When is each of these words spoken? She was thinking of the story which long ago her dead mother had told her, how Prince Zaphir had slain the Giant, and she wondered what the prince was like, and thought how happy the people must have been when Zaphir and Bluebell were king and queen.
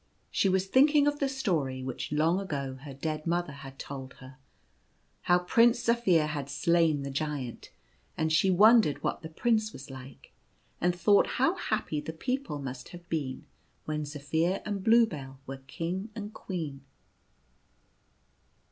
She 0.31 0.49
was 0.49 0.65
thinking 0.65 1.05
of 1.05 1.19
the 1.19 1.29
story 1.29 1.83
which 1.83 2.11
long 2.11 2.39
ago 2.39 2.79
her 2.81 2.93
dead 2.95 3.27
mother 3.27 3.51
had 3.53 3.77
told 3.77 4.13
her, 4.13 4.37
how 5.29 5.37
Prince 5.37 5.79
Zaphir 5.85 6.25
had 6.25 6.49
slain 6.49 7.03
the 7.03 7.11
Giant, 7.11 7.69
and 8.17 8.33
she 8.33 8.49
wondered 8.49 9.03
what 9.03 9.21
the 9.21 9.29
prince 9.29 9.71
was 9.71 9.91
like, 9.91 10.31
and 10.81 10.95
thought 10.95 11.27
how 11.37 11.53
happy 11.53 12.01
the 12.01 12.13
people 12.13 12.57
must 12.57 12.89
have 12.89 13.07
been 13.09 13.45
when 13.85 14.03
Zaphir 14.05 14.63
and 14.65 14.83
Bluebell 14.83 15.39
were 15.45 15.57
king 15.67 16.09
and 16.15 16.33
queen. 16.33 16.81